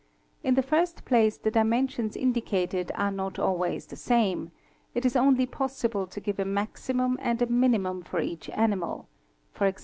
In 0.43 0.55
the 0.55 0.63
first 0.63 1.05
place 1.05 1.37
the 1.37 1.51
dimensions 1.51 2.15
indicated 2.17 2.91
are 2.95 3.11
not 3.11 3.37
always 3.37 3.85
the 3.85 3.95
same; 3.95 4.49
it 4.95 5.05
is 5.05 5.15
only 5.15 5.45
possible 5.45 6.07
to 6.07 6.19
give 6.19 6.39
a 6.39 6.43
maximum 6.43 7.19
and 7.21 7.39
a 7.39 7.45
minimum 7.45 8.01
for 8.01 8.19
each 8.19 8.49
animal, 8.49 9.09
e.g. 9.63 9.75